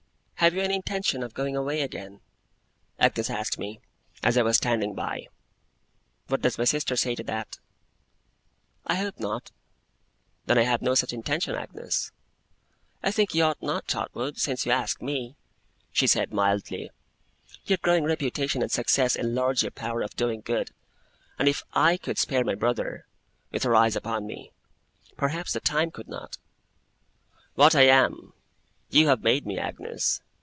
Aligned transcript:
'Have 0.41 0.55
you 0.55 0.61
any 0.61 0.73
intention 0.73 1.21
of 1.21 1.35
going 1.35 1.55
away 1.55 1.81
again?' 1.81 2.19
Agnes 2.97 3.29
asked 3.29 3.59
me, 3.59 3.79
as 4.23 4.39
I 4.39 4.41
was 4.41 4.57
standing 4.57 4.95
by. 4.95 5.27
'What 6.29 6.41
does 6.41 6.57
my 6.57 6.63
sister 6.63 6.95
say 6.95 7.13
to 7.13 7.23
that?' 7.25 7.59
'I 8.87 8.95
hope 8.95 9.19
not.' 9.19 9.51
'Then 10.47 10.57
I 10.57 10.63
have 10.63 10.81
no 10.81 10.95
such 10.95 11.13
intention, 11.13 11.53
Agnes.' 11.55 12.11
'I 13.03 13.11
think 13.11 13.35
you 13.35 13.43
ought 13.43 13.61
not, 13.61 13.87
Trotwood, 13.87 14.39
since 14.39 14.65
you 14.65 14.71
ask 14.71 14.99
me,' 14.99 15.35
she 15.91 16.07
said, 16.07 16.33
mildly. 16.33 16.89
'Your 17.65 17.77
growing 17.77 18.03
reputation 18.05 18.63
and 18.63 18.71
success 18.71 19.15
enlarge 19.15 19.61
your 19.61 19.69
power 19.69 20.01
of 20.01 20.15
doing 20.15 20.41
good; 20.41 20.71
and 21.37 21.47
if 21.47 21.61
I 21.73 21.97
could 21.97 22.17
spare 22.17 22.43
my 22.43 22.55
brother,' 22.55 23.05
with 23.51 23.61
her 23.61 23.75
eyes 23.75 23.95
upon 23.95 24.25
me, 24.25 24.53
'perhaps 25.17 25.53
the 25.53 25.59
time 25.59 25.91
could 25.91 26.07
not.' 26.07 26.39
'What 27.53 27.75
I 27.75 27.83
am, 27.83 28.33
you 28.89 29.07
have 29.09 29.21
made 29.21 29.45
me, 29.45 29.59
Agnes. 29.59 30.19